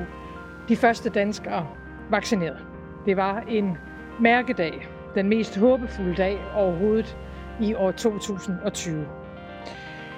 de 0.70 0.76
første 0.76 1.10
danskere 1.10 1.66
vaccineret. 2.10 2.66
Det 3.06 3.16
var 3.16 3.40
en 3.48 3.78
mærkedag. 4.20 4.88
Den 5.14 5.28
mest 5.28 5.58
håbefulde 5.58 6.14
dag 6.14 6.38
overhovedet 6.54 7.16
i 7.60 7.74
år 7.74 7.90
2020. 7.90 9.06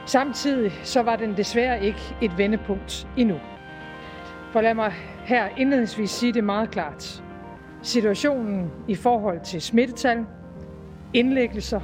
Samtidig 0.06 0.72
så 0.82 1.02
var 1.02 1.16
den 1.16 1.36
desværre 1.36 1.84
ikke 1.84 2.16
et 2.22 2.38
vendepunkt 2.38 3.08
endnu. 3.16 3.40
For 4.50 4.60
lad 4.60 4.74
mig 4.74 4.92
her 5.24 5.48
indledningsvis 5.56 6.10
sige 6.10 6.32
det 6.32 6.44
meget 6.44 6.70
klart. 6.70 7.22
Situationen 7.82 8.70
i 8.88 8.94
forhold 8.94 9.40
til 9.40 9.62
smittetal, 9.62 10.26
indlæggelser 11.14 11.80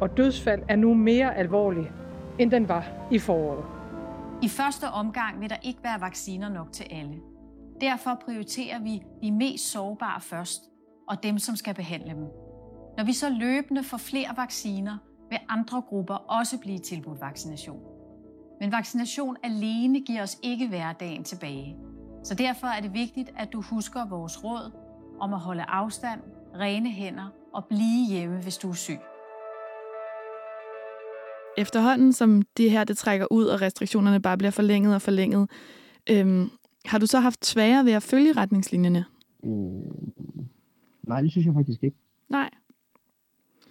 og 0.00 0.16
dødsfald 0.16 0.62
er 0.68 0.76
nu 0.76 0.94
mere 0.94 1.36
alvorlig, 1.36 1.92
end 2.38 2.50
den 2.50 2.68
var 2.68 2.84
i 3.10 3.18
foråret. 3.18 3.64
I 4.42 4.48
første 4.48 4.84
omgang 4.84 5.40
vil 5.40 5.50
der 5.50 5.56
ikke 5.62 5.80
være 5.82 6.00
vacciner 6.00 6.48
nok 6.48 6.72
til 6.72 6.86
alle. 6.90 7.27
Derfor 7.80 8.14
prioriterer 8.24 8.78
vi 8.78 9.02
de 9.22 9.32
mest 9.32 9.70
sårbare 9.70 10.20
først, 10.20 10.62
og 11.08 11.22
dem, 11.22 11.38
som 11.38 11.56
skal 11.56 11.74
behandle 11.74 12.14
dem. 12.14 12.26
Når 12.96 13.04
vi 13.04 13.12
så 13.12 13.28
løbende 13.28 13.84
får 13.84 13.96
flere 13.96 14.36
vacciner, 14.36 14.98
vil 15.30 15.38
andre 15.48 15.82
grupper 15.82 16.14
også 16.14 16.58
blive 16.58 16.78
tilbudt 16.78 17.20
vaccination. 17.20 17.80
Men 18.60 18.72
vaccination 18.72 19.36
alene 19.42 20.00
giver 20.00 20.22
os 20.22 20.38
ikke 20.42 20.68
hverdagen 20.68 21.24
tilbage. 21.24 21.76
Så 22.24 22.34
derfor 22.34 22.66
er 22.66 22.80
det 22.80 22.94
vigtigt, 22.94 23.30
at 23.36 23.52
du 23.52 23.60
husker 23.60 24.08
vores 24.08 24.44
råd 24.44 24.72
om 25.20 25.34
at 25.34 25.40
holde 25.40 25.62
afstand, 25.62 26.20
rene 26.54 26.90
hænder 26.90 27.28
og 27.54 27.64
blive 27.64 28.06
hjemme, 28.08 28.42
hvis 28.42 28.56
du 28.56 28.70
er 28.70 28.74
syg. 28.74 28.98
Efterhånden, 31.58 32.12
som 32.12 32.42
det 32.56 32.70
her 32.70 32.84
det 32.84 32.98
trækker 32.98 33.26
ud, 33.30 33.44
og 33.44 33.60
restriktionerne 33.60 34.22
bare 34.22 34.38
bliver 34.38 34.50
forlænget 34.50 34.94
og 34.94 35.02
forlænget, 35.02 35.50
øhm, 36.10 36.50
har 36.88 36.98
du 36.98 37.06
så 37.06 37.20
haft 37.20 37.46
sværere 37.46 37.84
ved 37.84 37.92
at 37.92 38.02
følge 38.02 38.32
retningslinjerne? 38.32 39.04
Øh, 39.44 39.50
nej, 41.02 41.20
det 41.22 41.30
synes 41.30 41.46
jeg 41.46 41.54
faktisk 41.54 41.82
ikke. 41.82 41.96
Nej. 42.28 42.50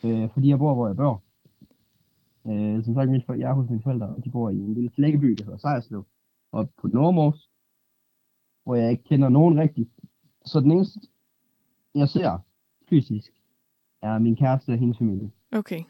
Øh, 0.03 0.29
fordi 0.33 0.49
jeg 0.49 0.57
bor, 0.57 0.73
hvor 0.73 0.87
jeg 0.87 0.95
bor. 0.95 1.23
Øh, 2.47 2.83
som 2.83 2.93
sagt, 2.93 3.39
jeg 3.39 3.49
er 3.49 3.53
hos 3.53 3.69
mine 3.69 3.81
forældre, 3.81 4.07
og 4.07 4.25
de 4.25 4.29
bor 4.29 4.49
i 4.49 4.55
en 4.55 4.73
lille 4.73 4.89
flækkeby, 4.89 5.35
der 5.37 5.43
hedder 5.43 5.57
Sejerslev, 5.57 6.05
og 6.51 6.69
på 6.81 6.87
Nordmors, 6.87 7.49
hvor 8.63 8.75
jeg 8.75 8.91
ikke 8.91 9.03
kender 9.03 9.29
nogen 9.29 9.59
rigtigt. 9.59 9.89
Så 10.45 10.59
den 10.59 10.71
eneste, 10.71 10.99
jeg 11.95 12.09
ser 12.09 12.37
fysisk, 12.89 13.31
er 14.01 14.19
min 14.19 14.35
kæreste 14.35 14.69
og 14.69 14.77
hendes 14.77 14.97
familie. 14.97 15.31
Okay. 15.51 15.83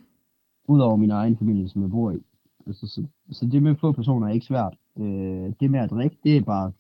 Udover 0.68 0.96
min 0.96 1.12
egen 1.12 1.38
familie, 1.38 1.70
som 1.70 1.82
jeg 1.82 1.90
bor 1.90 2.12
i. 2.12 2.20
Altså, 2.68 2.88
så, 2.88 3.06
så 3.32 3.46
det 3.46 3.64
med 3.64 3.76
få 3.76 3.92
personer 3.92 4.28
er 4.28 4.32
ikke 4.32 4.46
svært. 4.46 4.78
Øh, 4.98 5.54
det 5.60 5.72
med 5.72 5.80
at 5.80 5.90
drikke, 5.90 6.18
det 6.24 6.38
er 6.38 6.42
bare, 6.42 6.72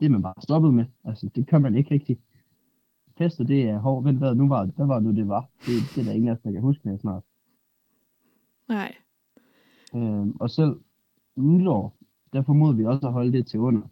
det 0.00 0.06
er 0.06 0.10
man 0.10 0.22
bare 0.22 0.42
stoppet 0.42 0.74
med. 0.74 0.84
Altså, 1.04 1.28
det 1.34 1.46
kan 1.46 1.62
man 1.62 1.74
ikke 1.74 1.90
rigtig. 1.90 2.18
Fester, 3.18 3.44
det 3.44 3.62
er 3.62 3.78
hårdt. 3.78 4.04
Vent, 4.06 4.18
hvad, 4.18 4.34
nu 4.34 4.48
var, 4.48 4.64
hvad 4.64 4.86
var 4.86 4.94
det 4.94 5.02
nu, 5.02 5.12
det 5.12 5.28
var? 5.28 5.48
Det, 5.66 5.74
det 5.94 6.00
er 6.00 6.04
der 6.04 6.12
ingen 6.12 6.28
af 6.28 6.32
os, 6.32 6.40
der 6.40 6.52
kan 6.52 6.60
huske 6.60 6.88
mere 6.88 6.98
snart. 6.98 7.22
Nej. 8.68 8.94
Øh, 9.94 10.26
og 10.40 10.50
selv 10.50 10.80
nytår, 11.36 11.96
der 12.32 12.42
formoder 12.42 12.72
vi 12.72 12.84
også 12.84 13.06
at 13.06 13.12
holde 13.12 13.32
det 13.32 13.46
til 13.46 13.60
under 13.60 13.82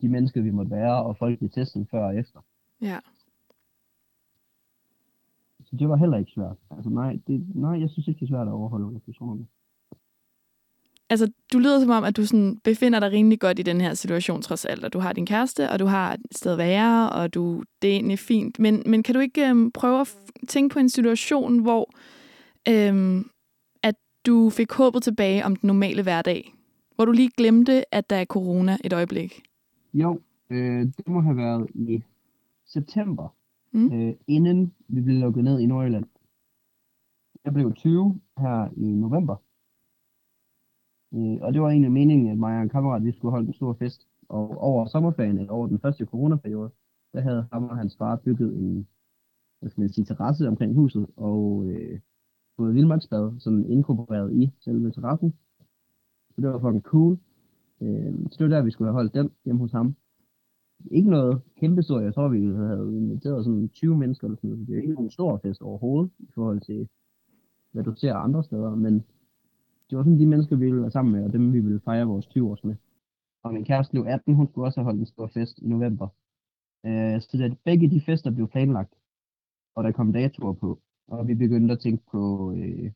de 0.00 0.08
mennesker, 0.08 0.42
vi 0.42 0.50
måtte 0.50 0.70
være, 0.70 1.04
og 1.04 1.16
folk 1.16 1.38
bliver 1.38 1.50
testet 1.50 1.88
før 1.90 2.04
og 2.04 2.16
efter. 2.16 2.40
Ja. 2.80 2.98
Så 5.64 5.76
det 5.76 5.88
var 5.88 5.96
heller 5.96 6.18
ikke 6.18 6.32
svært. 6.32 6.56
Altså 6.70 6.90
nej, 6.90 7.18
det, 7.26 7.56
nej 7.56 7.80
jeg 7.80 7.90
synes 7.90 8.08
ikke, 8.08 8.20
det 8.20 8.24
er 8.26 8.30
svært 8.30 8.48
at 8.48 8.52
overholde 8.52 8.96
restriktionerne. 8.96 9.46
Altså, 11.12 11.32
du 11.52 11.58
lyder 11.58 11.80
som 11.80 11.90
om, 11.90 12.04
at 12.04 12.16
du 12.16 12.26
sådan 12.26 12.60
befinder 12.64 13.00
dig 13.00 13.12
rimelig 13.12 13.40
godt 13.40 13.58
i 13.58 13.62
den 13.62 13.80
her 13.80 13.94
situation 13.94 14.42
trods 14.42 14.64
alt, 14.64 14.84
og 14.84 14.92
du 14.92 14.98
har 14.98 15.12
din 15.12 15.26
kæreste, 15.26 15.70
og 15.70 15.78
du 15.78 15.86
har 15.86 16.12
et 16.12 16.20
sted 16.30 16.52
at 16.52 16.58
være, 16.58 17.10
og 17.10 17.34
du, 17.34 17.62
det 17.82 17.90
er 17.90 17.94
egentlig 17.94 18.18
fint. 18.18 18.58
Men, 18.58 18.82
men 18.86 19.02
kan 19.02 19.14
du 19.14 19.20
ikke 19.20 19.48
øhm, 19.48 19.70
prøve 19.72 20.00
at 20.00 20.16
tænke 20.48 20.72
på 20.72 20.78
en 20.78 20.88
situation, 20.88 21.58
hvor 21.58 21.90
øhm, 22.68 23.24
at 23.82 23.94
du 24.26 24.50
fik 24.50 24.72
håbet 24.72 25.02
tilbage 25.02 25.44
om 25.44 25.56
den 25.56 25.66
normale 25.66 26.02
hverdag? 26.02 26.54
Hvor 26.94 27.04
du 27.04 27.12
lige 27.12 27.30
glemte, 27.36 27.94
at 27.94 28.10
der 28.10 28.16
er 28.16 28.24
corona 28.24 28.76
et 28.84 28.92
øjeblik? 28.92 29.42
Jo, 29.94 30.20
øh, 30.50 30.80
det 30.80 31.08
må 31.08 31.20
have 31.20 31.36
været 31.36 31.66
i 31.74 32.02
september, 32.66 33.28
Mm. 33.74 33.92
øh, 33.92 34.14
inden 34.26 34.72
vi 34.88 35.00
blev 35.00 35.16
lukket 35.20 35.44
ned 35.44 35.60
i 35.60 35.66
Nordjylland. 35.66 36.04
Jeg 37.44 37.52
blev 37.54 37.74
20 37.74 38.20
her 38.38 38.68
i 38.76 38.84
november. 38.84 39.36
Øh, 41.14 41.38
og 41.40 41.52
det 41.52 41.62
var 41.62 41.70
egentlig 41.70 41.92
meningen, 41.92 42.30
at 42.30 42.38
mig 42.38 42.56
og 42.56 42.62
en 42.62 42.68
kammerat, 42.68 43.04
vi 43.04 43.12
skulle 43.12 43.32
holde 43.32 43.46
en 43.46 43.54
stor 43.54 43.72
fest. 43.72 44.08
Og 44.28 44.58
over 44.58 44.86
sommerferien, 44.86 45.38
eller 45.38 45.52
over 45.52 45.66
den 45.66 45.78
første 45.78 46.04
coronaperiode, 46.04 46.70
der 47.12 47.20
havde 47.20 47.46
ham 47.52 47.64
og 47.64 47.76
hans 47.76 47.96
far 47.96 48.16
bygget 48.16 48.56
en, 48.56 48.88
hvad 49.60 49.70
skal 49.70 49.80
man 49.80 49.92
sige, 49.92 50.04
terrasse 50.04 50.48
omkring 50.48 50.74
huset, 50.74 51.06
og 51.16 51.64
øh, 51.66 52.00
fået 52.56 52.74
vildmarksbad, 52.74 53.40
sådan 53.40 53.66
inkorporeret 53.66 54.34
i 54.34 54.50
selve 54.60 54.90
terrassen. 54.90 55.34
Så 56.34 56.40
det 56.40 56.48
var 56.48 56.58
fucking 56.58 56.82
cool. 56.82 57.18
Øh, 57.80 58.14
så 58.30 58.36
det 58.38 58.50
var 58.50 58.56
der, 58.56 58.64
vi 58.64 58.70
skulle 58.70 58.88
have 58.88 58.94
holdt 58.94 59.14
den 59.14 59.30
hjemme 59.44 59.60
hos 59.60 59.72
ham. 59.72 59.96
Ikke 60.90 61.10
noget 61.10 61.40
kæmpe 61.56 61.82
stort. 61.82 62.04
Jeg 62.04 62.14
tror, 62.14 62.28
vi 62.28 62.44
havde 62.44 62.96
inviteret 62.96 63.44
sådan 63.44 63.68
20 63.68 63.96
mennesker 63.96 64.26
eller 64.26 64.36
sådan 64.36 64.50
noget. 64.50 64.66
Det 64.66 64.76
er 64.76 64.82
ikke 64.82 64.94
nogen 64.94 65.10
stor 65.10 65.40
fest 65.42 65.62
overhovedet 65.62 66.10
i 66.18 66.28
forhold 66.34 66.60
til, 66.60 66.88
hvad 67.72 67.84
du 67.84 67.94
ser 67.96 68.14
andre 68.14 68.44
steder. 68.44 68.74
Men 68.74 69.04
det 69.92 69.98
var 69.98 70.04
sådan 70.04 70.18
de 70.18 70.26
mennesker, 70.26 70.56
vi 70.56 70.64
ville 70.64 70.82
være 70.82 70.90
sammen 70.90 71.12
med, 71.12 71.24
og 71.24 71.32
dem 71.32 71.52
vi 71.52 71.60
ville 71.60 71.80
fejre 71.80 72.06
vores 72.06 72.26
20-års 72.26 72.64
med. 72.64 72.76
Og 73.44 73.52
min 73.54 73.64
kæreste 73.64 73.90
blev 73.92 74.04
18, 74.06 74.34
hun 74.34 74.48
skulle 74.48 74.66
også 74.66 74.80
have 74.80 74.84
holdt 74.84 75.00
en 75.00 75.06
stor 75.06 75.26
fest 75.26 75.58
i 75.58 75.66
november. 75.68 76.08
Øh, 76.86 77.20
så 77.20 77.38
da 77.38 77.54
begge 77.64 77.90
de 77.90 78.00
fester 78.00 78.30
blev 78.30 78.48
planlagt, 78.48 78.94
og 79.76 79.84
der 79.84 79.92
kom 79.92 80.12
datoer 80.12 80.52
på, 80.52 80.80
og 81.08 81.28
vi 81.28 81.34
begyndte 81.34 81.72
at 81.74 81.80
tænke 81.80 82.04
på 82.12 82.52
øh, 82.52 82.92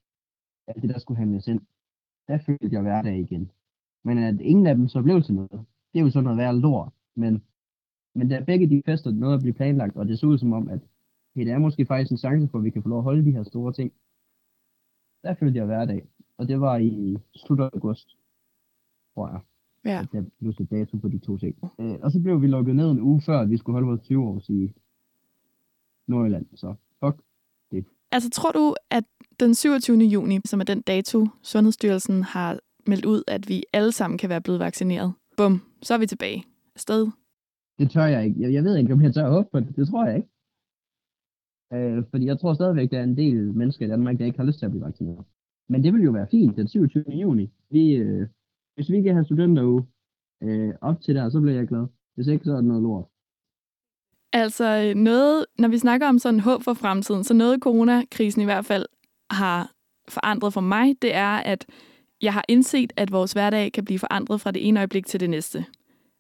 alt 0.69 0.83
det, 0.83 0.91
der 0.91 0.99
skulle 0.99 1.19
handles 1.19 1.49
ind, 1.49 1.61
der 2.29 2.38
følte 2.38 2.75
jeg 2.76 2.83
hverdag 2.83 3.19
igen. 3.19 3.50
Men 4.05 4.19
at 4.19 4.41
ingen 4.41 4.67
af 4.67 4.75
dem 4.76 4.88
så 4.88 5.03
blev 5.03 5.23
til 5.23 5.35
noget, 5.35 5.67
det 5.93 5.99
er 5.99 6.05
jo 6.05 6.11
sådan 6.11 6.25
noget 6.25 6.38
værre 6.38 6.61
lort. 6.61 6.93
Men, 7.17 7.43
men 8.15 8.29
da 8.29 8.45
begge 8.45 8.69
de 8.69 8.83
fester 8.87 9.11
nåede 9.11 9.35
at 9.35 9.41
blive 9.41 9.55
planlagt, 9.55 9.97
og 9.97 10.09
det 10.09 10.19
så 10.19 10.26
ud 10.26 10.38
som 10.38 10.53
om, 10.53 10.69
at 10.69 10.81
hey, 11.35 11.45
det 11.45 11.53
er 11.53 11.59
måske 11.59 11.87
faktisk 11.87 12.11
en 12.11 12.25
chance 12.25 12.49
for, 12.49 12.59
at 12.59 12.65
vi 12.65 12.71
kan 12.71 12.83
få 12.83 12.88
lov 12.88 12.99
at 12.99 13.05
holde 13.05 13.25
de 13.25 13.33
her 13.33 13.43
store 13.43 13.73
ting, 13.73 13.93
der 15.23 15.35
følte 15.35 15.59
jeg 15.59 15.67
hverdag. 15.67 16.07
Og 16.38 16.49
det 16.49 16.61
var 16.61 16.76
i 16.76 17.16
slut 17.35 17.61
af 17.61 17.71
august, 17.73 18.16
tror 19.14 19.28
jeg. 19.28 19.40
Ja. 19.85 20.00
At 20.00 20.09
der 20.12 20.23
blev 20.38 20.52
sat 20.52 20.71
dato 20.71 20.97
på 20.97 21.09
de 21.09 21.19
to 21.19 21.38
ting. 21.38 21.57
Øh, 21.78 21.99
og 22.02 22.12
så 22.12 22.21
blev 22.21 22.43
vi 22.43 22.47
lukket 22.47 22.76
ned 22.76 22.90
en 22.90 23.00
uge 23.00 23.23
før, 23.23 23.40
at 23.40 23.50
vi 23.50 23.57
skulle 23.57 23.75
holde 23.75 23.87
vores 23.87 24.00
20 24.00 24.25
års 24.25 24.49
i 24.49 24.73
Nordjylland. 26.07 26.47
Så 26.55 26.75
fuck 27.05 27.16
det. 27.71 27.85
Altså, 28.12 28.31
tror 28.31 28.52
du, 28.52 28.75
at 28.90 29.05
den 29.40 29.55
27. 29.55 29.99
juni, 29.99 30.40
som 30.45 30.61
er 30.61 30.64
den 30.64 30.83
dato, 30.83 31.26
Sundhedsstyrelsen 31.43 32.23
har 32.23 32.61
meldt 32.87 33.05
ud, 33.05 33.23
at 33.26 33.49
vi 33.49 33.64
alle 33.73 33.93
sammen 33.93 34.19
kan 34.19 34.31
være 34.31 34.40
blevet 34.40 34.61
vaccineret, 34.61 35.12
bum, 35.37 35.62
så 35.83 35.95
er 35.95 35.99
vi 35.99 36.07
tilbage 36.07 36.45
afsted. 36.75 37.07
Det 37.78 37.90
tør 37.90 38.05
jeg 38.05 38.25
ikke. 38.25 38.40
Jeg, 38.40 38.52
jeg 38.52 38.64
ved 38.64 38.76
ikke, 38.76 38.93
om 38.93 39.02
jeg 39.02 39.14
tør 39.14 39.31
håbe 39.31 39.49
på 39.52 39.61
det. 39.61 39.76
Det 39.76 39.88
tror 39.88 40.07
jeg 40.07 40.16
ikke. 40.16 40.28
Øh, 41.73 42.05
fordi 42.11 42.26
jeg 42.26 42.40
tror 42.40 42.55
stadigvæk, 42.55 42.90
der 42.90 42.99
er 42.99 43.05
en 43.05 43.16
del 43.16 43.55
mennesker 43.55 43.87
i 43.87 43.88
Danmark, 43.88 44.19
der 44.19 44.25
ikke 44.25 44.38
har 44.38 44.45
lyst 44.47 44.59
til 44.59 44.66
at 44.66 44.73
blive 44.73 44.85
vaccineret. 44.85 45.25
Men 45.68 45.85
det 45.85 45.92
vil 45.92 46.02
jo 46.02 46.11
være 46.11 46.26
fint 46.30 46.56
den 46.56 46.68
27. 46.68 47.04
juni. 47.08 47.50
Vi, 47.70 47.92
øh, 47.92 48.26
hvis 48.75 48.90
vi 48.90 49.02
kan 49.02 49.12
have 49.12 49.25
studenteruge 49.25 49.87
øh, 50.42 50.75
op 50.80 51.00
til 51.00 51.14
der, 51.14 51.28
så 51.28 51.40
bliver 51.40 51.56
jeg 51.56 51.68
glad. 51.68 51.87
Hvis 52.14 52.26
ikke, 52.26 52.44
så 52.44 52.52
er 52.52 52.56
det 52.56 52.64
noget 52.64 52.82
lort. 52.82 53.04
Altså 54.32 54.92
noget, 54.96 55.46
når 55.58 55.68
vi 55.68 55.78
snakker 55.78 56.08
om 56.08 56.18
sådan 56.18 56.40
håb 56.40 56.62
for 56.62 56.75
fremtiden, 56.75 57.25
så 57.25 57.35
noget 57.35 57.61
coronakrisen 57.61 58.42
i 58.42 58.44
hvert 58.44 58.64
fald 58.64 58.87
har 59.30 59.73
forandret 60.08 60.52
for 60.52 60.61
mig, 60.61 61.02
det 61.02 61.14
er, 61.14 61.37
at 61.37 61.66
jeg 62.23 62.32
har 62.32 62.44
indset, 62.49 62.92
at 62.96 63.12
vores 63.12 63.32
hverdag 63.32 63.73
kan 63.73 63.85
blive 63.85 63.99
forandret 63.99 64.40
fra 64.40 64.50
det 64.50 64.68
ene 64.68 64.80
øjeblik 64.80 65.06
til 65.06 65.20
det 65.20 65.30
næste. 65.30 65.64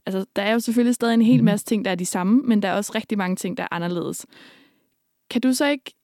Altså, 0.06 0.26
der 0.36 0.42
er 0.42 0.52
jo 0.52 0.60
selvfølgelig 0.60 0.94
stadig 0.94 1.14
en 1.14 1.22
hel 1.22 1.44
masse 1.44 1.66
ting, 1.66 1.84
der 1.84 1.90
er 1.90 1.94
de 1.94 2.06
samme, 2.06 2.42
men 2.42 2.62
der 2.62 2.68
er 2.68 2.74
også 2.74 2.92
rigtig 2.94 3.18
mange 3.18 3.36
ting, 3.36 3.56
der 3.56 3.62
er 3.62 3.68
anderledes. 3.70 4.26
Kan 5.30 5.40
du 5.40 5.52
så 5.52 5.66
ikke 5.66 5.94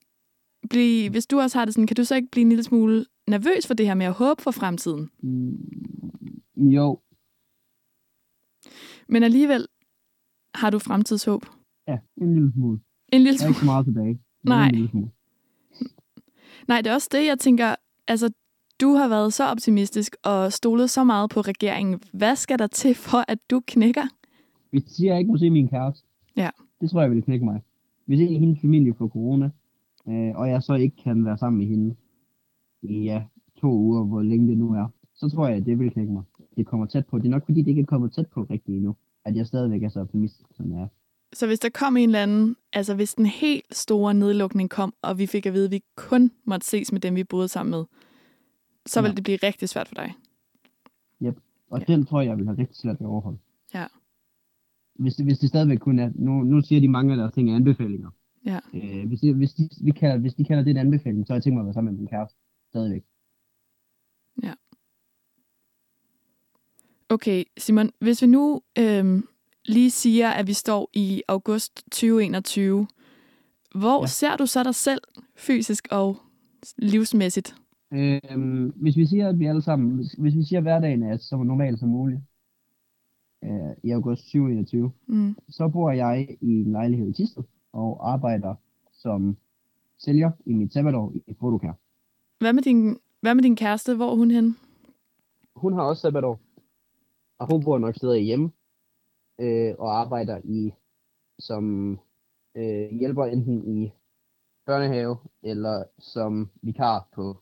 blive, 0.70 1.10
hvis 1.10 1.26
du 1.26 1.40
også 1.40 1.58
har 1.58 1.64
det 1.64 1.74
sådan, 1.74 1.86
kan 1.86 1.96
du 1.96 2.04
så 2.04 2.14
ikke 2.14 2.28
blive 2.32 2.42
en 2.42 2.48
lille 2.48 2.64
smule 2.64 3.04
nervøs 3.30 3.66
for 3.66 3.74
det 3.74 3.86
her 3.86 3.94
med 3.94 4.06
at 4.06 4.12
håbe 4.12 4.42
for 4.42 4.50
fremtiden? 4.50 5.10
Jo, 6.56 6.98
Men 9.08 9.22
alligevel 9.22 9.66
har 10.54 10.70
du 10.70 10.78
fremtidshåb. 10.78 11.46
ja, 11.88 11.98
en 12.20 12.34
lille 12.34 12.52
smule. 12.52 12.80
En 13.12 13.22
lille 13.22 13.38
Der 13.38 13.44
er 13.44 13.48
ikke 13.48 13.60
så 13.60 13.64
meget 13.66 13.84
tilbage. 13.86 14.20
Nej. 14.44 14.68
En 14.68 14.74
lille 14.74 14.88
smule. 14.90 15.10
Nej, 16.68 16.80
det 16.80 16.90
er 16.90 16.94
også 16.94 17.08
det, 17.12 17.26
jeg 17.26 17.38
tænker, 17.38 17.74
altså, 18.08 18.30
du 18.80 18.92
har 18.94 19.08
været 19.08 19.32
så 19.32 19.44
optimistisk 19.44 20.16
og 20.24 20.52
stolet 20.52 20.90
så 20.90 21.04
meget 21.04 21.30
på 21.30 21.40
regeringen. 21.40 22.00
Hvad 22.12 22.36
skal 22.36 22.58
der 22.58 22.66
til 22.66 22.94
for, 22.94 23.24
at 23.28 23.38
du 23.50 23.62
knækker? 23.66 24.02
Hvis 24.70 24.98
jeg 25.00 25.18
ikke 25.18 25.30
må 25.30 25.38
se 25.38 25.50
min 25.50 25.68
kæreste, 25.68 26.06
Ja. 26.36 26.50
det 26.80 26.90
tror 26.90 27.00
jeg 27.00 27.10
ville 27.10 27.22
knække 27.22 27.44
mig. 27.44 27.62
Hvis 28.06 28.20
ikke 28.20 28.38
hendes 28.38 28.60
familie 28.60 28.94
får 28.94 29.08
corona, 29.08 29.50
øh, 30.08 30.36
og 30.36 30.48
jeg 30.48 30.62
så 30.62 30.74
ikke 30.74 30.96
kan 30.96 31.24
være 31.24 31.38
sammen 31.38 31.58
med 31.58 31.66
hende 31.66 31.96
i 32.82 33.02
ja, 33.04 33.22
to 33.60 33.72
uger, 33.72 34.04
hvor 34.04 34.22
længe 34.22 34.48
det 34.48 34.58
nu 34.58 34.72
er, 34.72 34.86
så 35.14 35.28
tror 35.28 35.48
jeg, 35.48 35.56
at 35.56 35.66
det 35.66 35.78
vil 35.78 35.90
knække 35.90 36.12
mig. 36.12 36.22
Det 36.56 36.66
kommer 36.66 36.86
tæt 36.86 37.06
på. 37.06 37.18
Det 37.18 37.26
er 37.26 37.30
nok 37.30 37.44
fordi, 37.44 37.60
det 37.60 37.68
ikke 37.68 37.80
er 37.80 37.86
kommet 37.86 38.12
tæt 38.12 38.26
på 38.26 38.42
rigtigt 38.42 38.76
endnu, 38.76 38.96
at 39.24 39.36
jeg 39.36 39.46
stadigvæk 39.46 39.82
er 39.82 39.88
så 39.88 40.00
optimistisk, 40.00 40.46
som 40.56 40.72
jeg 40.72 40.80
er. 40.80 40.88
Så 41.32 41.46
hvis 41.46 41.58
der 41.58 41.68
kom 41.74 41.96
en 41.96 42.08
eller 42.08 42.22
anden, 42.22 42.56
altså 42.72 42.94
hvis 42.94 43.14
den 43.14 43.26
helt 43.26 43.74
store 43.76 44.14
nedlukning 44.14 44.70
kom, 44.70 44.94
og 45.02 45.18
vi 45.18 45.26
fik 45.26 45.46
at 45.46 45.52
vide, 45.52 45.64
at 45.64 45.70
vi 45.70 45.82
kun 45.96 46.30
måtte 46.44 46.66
ses 46.66 46.92
med 46.92 47.00
dem, 47.00 47.14
vi 47.14 47.24
boede 47.24 47.48
sammen 47.48 47.70
med, 47.70 47.84
så 48.86 49.00
Ja. 49.00 49.02
ville 49.02 49.16
det 49.16 49.24
blive 49.24 49.38
rigtig 49.42 49.68
svært 49.68 49.88
for 49.88 49.94
dig. 49.94 50.12
Yep. 51.22 51.38
Og 51.70 51.78
ja. 51.80 51.84
den 51.92 52.06
tror 52.06 52.20
jeg, 52.20 52.28
jeg 52.28 52.36
vil 52.38 52.46
have 52.46 52.58
rigtig 52.58 52.76
svært 52.76 53.00
ved 53.00 53.06
at 53.06 53.10
overholde. 53.10 53.38
Ja. 53.74 53.86
Hvis 54.94 55.16
hvis 55.16 55.38
det 55.38 55.48
stadigvæk 55.48 55.78
kun 55.78 55.98
er, 55.98 56.10
nu, 56.14 56.42
nu 56.42 56.60
siger 56.60 56.80
de 56.80 56.88
mange 56.88 57.12
af 57.12 57.16
deres 57.16 57.32
ting 57.32 57.50
er 57.50 57.56
anbefalinger. 57.56 58.10
Ja. 58.46 58.58
Øh, 58.74 59.06
hvis, 59.08 59.20
de, 59.20 59.34
hvis, 59.34 59.52
de, 59.54 59.68
vi 59.84 59.90
kalder, 59.90 60.18
hvis 60.18 60.34
de 60.34 60.44
kalder 60.44 60.62
det 60.64 60.70
en 60.70 60.76
anbefaling, 60.76 61.26
så 61.26 61.32
har 61.32 61.36
jeg 61.36 61.42
tænkt 61.42 61.54
mig 61.54 61.60
at 61.60 61.66
være 61.66 61.74
sammen 61.74 61.92
med 61.94 61.98
min 62.00 62.08
kæreste. 62.08 62.38
Stadigvæk. 62.72 63.02
Okay, 67.08 67.44
Simon, 67.58 67.90
hvis 68.00 68.22
vi 68.22 68.26
nu 68.26 68.60
øhm, 68.78 69.28
lige 69.64 69.90
siger, 69.90 70.30
at 70.30 70.46
vi 70.46 70.52
står 70.52 70.90
i 70.92 71.22
august 71.28 71.84
2021, 71.90 72.86
hvor 73.74 74.00
ja. 74.02 74.06
ser 74.06 74.36
du 74.36 74.46
så 74.46 74.62
dig 74.62 74.74
selv 74.74 75.00
fysisk 75.36 75.88
og 75.90 76.16
livsmæssigt? 76.76 77.54
Øhm, 77.92 78.72
hvis 78.76 78.96
vi 78.96 79.06
siger, 79.06 79.28
at 79.28 79.38
vi 79.38 79.46
alle 79.46 79.62
sammen, 79.62 79.96
hvis, 79.96 80.12
hvis 80.12 80.34
vi 80.36 80.44
siger, 80.44 80.58
at 80.58 80.64
hverdagen 80.64 81.02
er 81.02 81.16
så 81.16 81.36
normal 81.36 81.78
som 81.78 81.88
muligt, 81.88 82.20
øh, 83.44 83.50
i 83.82 83.90
august 83.90 84.22
2021, 84.24 84.92
Mm. 85.06 85.36
så 85.48 85.68
bor 85.68 85.90
jeg 85.90 86.36
i 86.40 86.46
en 86.50 86.72
lejlighed 86.72 87.08
i 87.08 87.12
Tisted 87.12 87.42
og 87.72 88.12
arbejder 88.12 88.54
som 88.92 89.36
sælger 89.98 90.30
i 90.46 90.52
mit 90.52 90.72
sabbatår 90.72 91.12
i 91.26 91.34
Fotokær. 91.40 91.72
Hvad 92.42 92.52
med 92.52 92.62
din, 92.62 92.98
hvad 93.20 93.34
med 93.34 93.42
din 93.42 93.56
kæreste? 93.56 93.94
Hvor 93.94 94.10
er 94.10 94.16
hun 94.16 94.30
hen? 94.30 94.56
Hun 95.56 95.72
har 95.72 95.82
også 95.82 96.00
sabbatår, 96.00 96.40
og 97.38 97.52
hun 97.52 97.64
bor 97.64 97.78
nok 97.78 97.96
stadig 97.96 98.22
hjemme 98.22 98.50
øh, 99.40 99.74
og 99.78 100.00
arbejder 100.00 100.38
i 100.44 100.72
som 101.38 101.92
øh, 102.56 102.98
hjælper 103.00 103.24
enten 103.24 103.76
i 103.76 103.92
børnehave 104.66 105.16
eller 105.42 105.84
som 105.98 106.50
vikar 106.62 107.08
på 107.14 107.36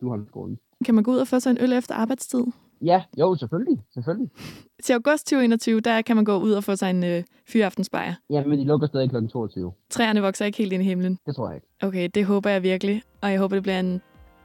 Duholmskolen. 0.00 0.58
Kan 0.84 0.94
man 0.94 1.04
gå 1.04 1.10
ud 1.10 1.18
og 1.18 1.28
få 1.28 1.40
sig 1.40 1.50
en 1.50 1.58
øl 1.60 1.72
efter 1.72 1.94
arbejdstid? 1.94 2.44
Ja, 2.82 3.02
jo, 3.18 3.36
selvfølgelig. 3.36 3.82
Selvfølgelig. 3.94 4.30
Til 4.84 4.92
august 4.92 5.26
2021, 5.26 5.80
der 5.80 6.02
kan 6.02 6.16
man 6.16 6.24
gå 6.24 6.38
ud 6.38 6.52
og 6.52 6.64
få 6.64 6.76
sig 6.76 6.90
en 6.90 7.04
øh, 7.04 7.24
fyraftensbajer. 7.48 8.14
Ja, 8.30 8.44
men 8.44 8.58
de 8.58 8.64
lukker 8.64 8.86
stadig 8.86 9.10
kl. 9.10 9.26
22. 9.26 9.72
Træerne 9.90 10.22
vokser 10.22 10.44
ikke 10.44 10.58
helt 10.58 10.72
ind 10.72 10.82
i 10.82 10.86
himlen. 10.86 11.18
Det 11.26 11.36
tror 11.36 11.48
jeg 11.48 11.56
ikke. 11.56 11.66
Okay, 11.82 12.10
det 12.14 12.24
håber 12.26 12.50
jeg 12.50 12.62
virkelig. 12.62 13.02
Og 13.22 13.30
jeg 13.30 13.38
håber, 13.38 13.56
det 13.56 13.62
bliver 13.62 13.80
en 13.80 14.02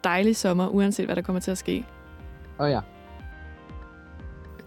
dejlig 0.07 0.35
sommer, 0.35 0.67
uanset 0.67 1.05
hvad 1.05 1.15
der 1.15 1.21
kommer 1.21 1.39
til 1.39 1.51
at 1.51 1.57
ske. 1.57 1.85
Og 2.57 2.69
ja, 2.69 2.79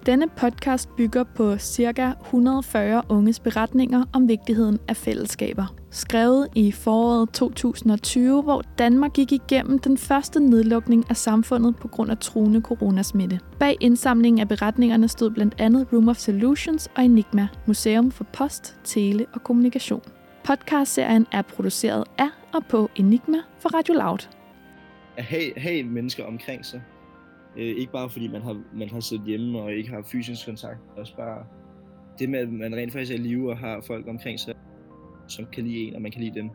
Denne 0.07 0.29
podcast 0.29 0.97
bygger 0.97 1.25
på 1.25 1.59
ca. 1.59 2.13
140 2.21 3.03
unges 3.09 3.41
beretninger 3.41 4.05
om 4.13 4.29
vigtigheden 4.29 4.79
af 4.89 4.97
fællesskaber. 4.97 5.75
Skrevet 5.91 6.49
i 6.55 6.73
foråret 6.73 7.31
2020, 7.31 8.43
hvor 8.43 8.63
Danmark 8.79 9.13
gik 9.13 9.33
igennem 9.33 9.79
den 9.79 9.99
første 9.99 10.41
nedlukning 10.41 11.05
af 11.11 11.17
samfundet 11.17 11.77
på 11.77 11.89
grund 11.89 12.11
af 12.11 12.19
truende 12.19 12.61
coronasmitte. 12.61 13.41
Bag 13.59 13.77
indsamlingen 13.81 14.41
af 14.41 14.49
beretningerne 14.49 15.09
stod 15.09 15.31
blandt 15.31 15.55
andet 15.59 15.87
Room 15.93 16.09
of 16.09 16.17
Solutions 16.17 16.89
og 16.97 17.05
Enigma, 17.05 17.49
Museum 17.67 18.11
for 18.11 18.25
Post, 18.33 18.77
Tele 18.85 19.27
og 19.35 19.45
Kommunikation. 19.45 20.03
Podcastserien 20.45 21.27
er 21.33 21.43
produceret 21.43 22.05
af 22.19 22.29
og 22.55 22.67
på 22.67 22.91
Enigma 22.97 23.39
for 23.59 23.69
Radio 23.69 23.95
Loud 23.95 24.40
at 25.17 25.25
have, 25.25 25.53
have 25.57 25.83
mennesker 25.83 26.25
omkring 26.25 26.67
sig. 26.67 26.83
Øh, 27.57 27.77
ikke 27.77 27.93
bare 27.93 28.11
fordi 28.11 28.29
man 28.29 28.43
har, 28.43 28.63
man 28.75 28.91
har 28.91 29.01
siddet 29.01 29.27
hjemme 29.27 29.59
og 29.59 29.73
ikke 29.73 29.91
har 29.91 30.03
fysisk 30.03 30.47
kontakt. 30.47 30.79
Også 30.97 31.17
bare 31.17 31.45
det 32.19 32.29
med, 32.29 32.39
at 32.39 32.49
man 32.49 32.75
rent 32.75 32.93
faktisk 32.93 33.13
er 33.13 33.17
i 33.17 33.19
live 33.19 33.51
og 33.51 33.59
har 33.59 33.81
folk 33.81 34.09
omkring 34.09 34.41
sig, 34.41 34.55
som 35.29 35.47
kan 35.53 35.65
lide 35.65 35.79
en, 35.79 35.95
og 35.95 36.03
man 36.03 36.13
kan 36.13 36.21
lide 36.23 36.35
dem. 36.35 36.51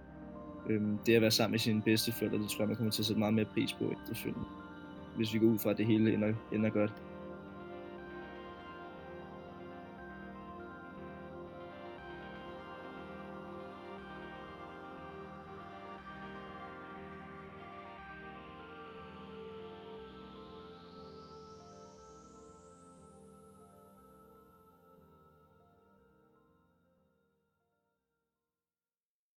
Øhm, 0.70 0.98
det 1.06 1.16
at 1.16 1.22
være 1.22 1.32
sammen 1.32 1.52
med 1.52 1.60
sine 1.60 1.82
bedste 1.82 2.12
forældre, 2.12 2.38
det 2.38 2.50
tror 2.50 2.62
jeg, 2.62 2.68
man 2.68 2.76
kommer 2.76 2.92
til 2.92 3.02
at 3.02 3.06
sætte 3.06 3.20
meget 3.20 3.34
mere 3.34 3.46
pris 3.46 3.74
på 3.74 3.92
efterfølgende. 3.92 4.46
Hvis 5.16 5.34
vi 5.34 5.40
går 5.40 5.48
ud 5.48 5.60
fra, 5.60 5.70
at 5.70 5.78
det 5.78 5.86
hele 5.86 6.14
ender, 6.14 6.34
ender 6.54 6.70
godt. 6.70 6.94